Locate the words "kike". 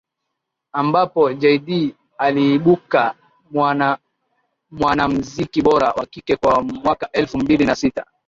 6.05-6.35